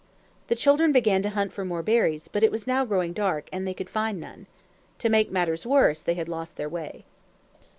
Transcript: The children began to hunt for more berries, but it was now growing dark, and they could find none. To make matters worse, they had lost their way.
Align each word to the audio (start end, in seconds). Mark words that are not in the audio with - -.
The 0.47 0.55
children 0.55 0.91
began 0.91 1.21
to 1.21 1.29
hunt 1.29 1.53
for 1.53 1.63
more 1.63 1.83
berries, 1.83 2.27
but 2.27 2.41
it 2.41 2.51
was 2.51 2.65
now 2.65 2.85
growing 2.85 3.13
dark, 3.13 3.47
and 3.53 3.67
they 3.67 3.73
could 3.75 3.87
find 3.87 4.19
none. 4.19 4.47
To 4.97 5.09
make 5.09 5.29
matters 5.29 5.63
worse, 5.63 6.01
they 6.01 6.15
had 6.15 6.27
lost 6.27 6.57
their 6.57 6.67
way. 6.67 7.05